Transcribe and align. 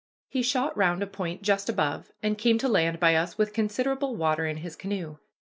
He 0.27 0.41
shot 0.41 0.75
round 0.75 1.03
a 1.03 1.05
point 1.05 1.43
just 1.43 1.69
above, 1.69 2.11
and 2.23 2.35
came 2.35 2.57
to 2.57 2.67
land 2.67 2.99
by 2.99 3.13
us 3.13 3.37
with 3.37 3.53
considerable 3.53 4.15
water 4.15 4.47
in 4.47 4.57
his 4.57 4.75
canoe. 4.75 5.17